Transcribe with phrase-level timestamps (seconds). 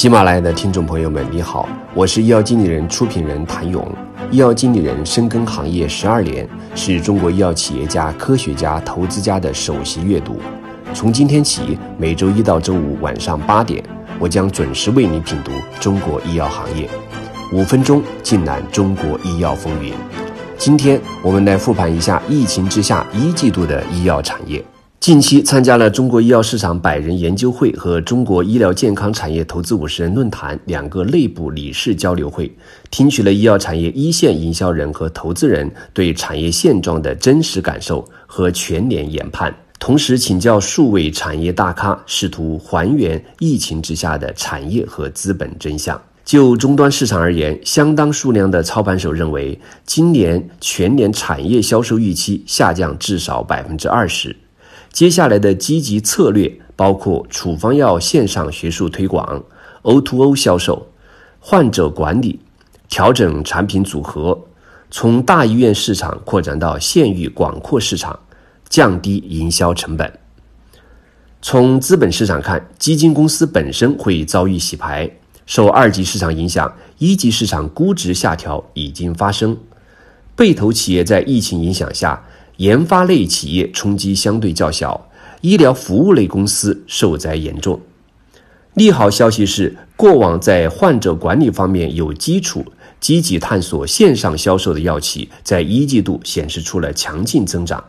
[0.00, 3.86] 喜马拉雅的听众朋友们，你好，我是医药经理人、出品人谭勇。
[4.30, 10.40] 医药经理人深耕行业十二年，是中国医药企业家、科学家、投资家的首席阅读。
[10.94, 13.84] 从今天起，每周一到周五晚上八点，
[14.18, 16.88] 我将准时为你品读中国医药行业，
[17.52, 19.92] 五分钟尽览中国医药风云。
[20.56, 24.64] 今天我们来复盘一下疫情之下一季度的医药产业。
[25.00, 32.54] 近期参加了中国医药市场百人研究会和中国医疗健康产业投资五十人论坛两个内部理事交流会，
[32.90, 45.98] 听取了医药产业一线营销人和投资人对产业现状的真实感受和全年研判，同时请教数位产业大咖，试图还原疫情之下的产业和资本真相。
[46.26, 54.36] 就终端市场而言，相当数量的操盘手认为，今年全年产业销售预期下降至少百分之二十。
[54.92, 59.42] 接下来的积极策略包括处方药线上学术推广、
[59.82, 60.86] O2O 销售、
[61.38, 62.40] 患者管理、
[62.88, 64.38] 调整产品组合，
[64.90, 68.18] 从大医院市场扩展到县域广阔市场，
[68.68, 70.12] 降低营销成本。
[71.40, 75.10] 从资本市场看，基金公司本身会遭遇洗牌，
[75.46, 79.56] 受二级市场影响，一级市场估值下调已经发生，
[80.34, 82.22] 被投企业在疫情影响下。
[82.60, 85.08] 研发类企业冲击相对较小，
[85.40, 87.80] 医疗服务类公司受灾严重。
[88.74, 92.62] 利好消息是，过往在患者管理方面有基础、
[93.00, 97.82] 积极探索线上销售的药企，在一季度显示出了强劲增长。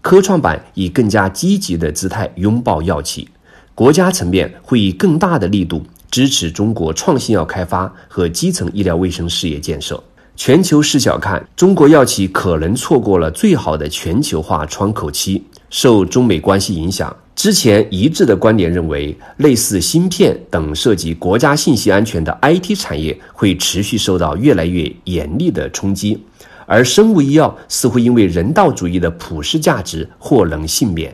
[0.00, 3.28] 科创板以更加积极的姿态拥抱药企，
[3.74, 10.02] 国家层面会以更大的力度支持中国创新药开发和基层医疗卫生事业建设。
[10.38, 15.42] 全球视角看，中国药企可能错过了最好的全球化窗口期。
[15.68, 26.22] 受中美关系影响，之前一致的观点认为，类似芯片等涉及国家信息安全的 IT 产业会持续受到越来越严厉的冲击，
[26.66, 31.12] 而生物医药似乎因为人道主义的普世价值或能幸免。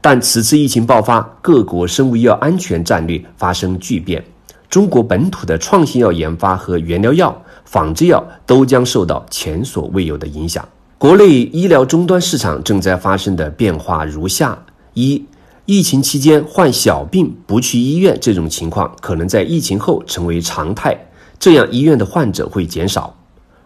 [0.00, 4.24] 但此次疫情爆发，各国生物医药安全战略发生巨变，
[4.68, 7.42] 中国本土的创新药研发和原料药。
[7.70, 10.68] 仿制药都将受到前所未有的影响。
[10.98, 14.60] 国内医疗终端市场正在发生的变化如下：
[14.94, 15.24] 一、
[15.66, 20.98] 疫情期间患小病不去医院这种情况，可能在疫情后成为常态，
[21.38, 23.14] 这样医院的患者会减少；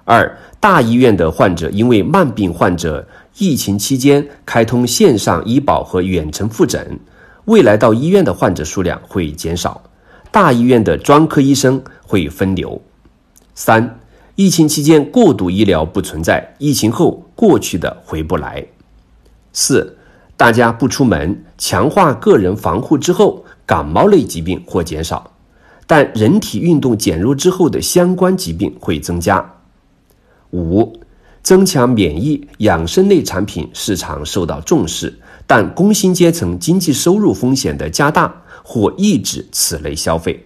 [0.04, 7.00] 二、大医院的患者因为慢病患者疫情期间开通线上医保和远程复诊，
[7.46, 9.82] 未来到医院的患者数量会减少，
[10.30, 12.78] 大医院的专科医生会分流。
[13.54, 14.00] 三，
[14.34, 18.66] 疫情期间过度医疗不存在，疫情后过去的回不来。
[19.52, 19.96] 四，
[20.36, 25.30] 大家不出门，强化个人防护之后，感冒类疾病或减少，
[25.86, 29.54] 但人体运动减弱之后的相关疾病会增加。
[30.50, 30.92] 五，
[31.40, 35.16] 增强免疫养生类产品市场受到重视，
[35.46, 40.44] 但工薪阶层经济收入风险的加大或抑制此类消费。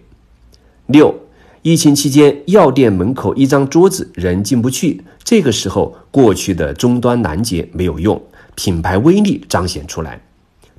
[0.88, 1.14] 六。
[1.62, 8.20] 疫情期间，药店门口一张桌子人进不去，这个时候过去的终端拦截没有用，
[8.54, 10.20] 品牌威力彰显出来。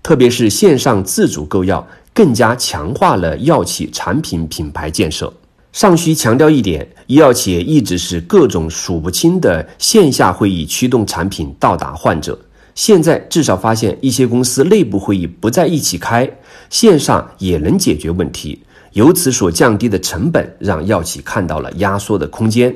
[0.01, 5.31] 特别是线上自主购药，更加强化了药企产品品牌建设。
[5.73, 12.39] 尚需强调一点，医药企业一直是各种数不清的线下会议驱动产品到达患者，
[12.73, 16.27] 现在至少发现一些公司内部会议不在一起开，
[16.69, 18.63] 线上也能解决问题。
[18.93, 22.73] 由此所降低的成本，让药企看到了压缩的空间。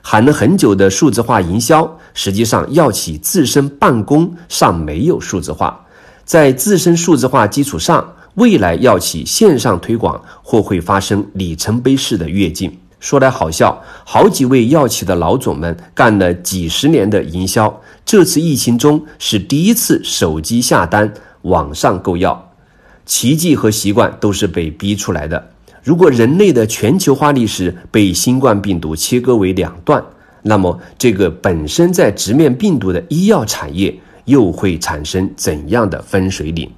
[0.00, 5.86] 喊了很久的数字化营销，实际上药企自身办公尚没有数字化。
[6.24, 12.76] 在自身数字化基础上，未来药企线上推广或会发生里程碑式的跃进。
[12.98, 21.12] 说来好笑，好几位药企的老总们干了几十年的营销，这次疫情中是第一次手机下单、
[21.42, 22.51] 网上购药。
[23.04, 25.50] 奇迹和习惯都是被逼出来的。
[25.82, 30.02] 如果人类的全球化历史被新冠病毒切割为两段，
[30.42, 33.92] 那么这个本身在直面病毒的医药产业
[34.24, 36.70] 又会产生怎样的分水岭？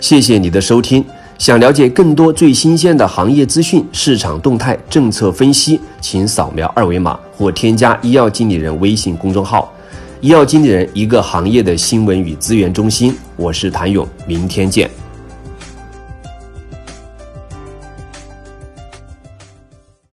[0.00, 1.04] 谢谢你的收听。
[1.38, 9.72] 想了解更多最新鲜的行业资讯、市场动态、政策分析，请扫描二维码或添加医药经理人微信公众号
[10.20, 13.16] “医药经理人”，一个行业的新闻与资源中心。
[13.36, 14.88] 我是谭勇，明天见。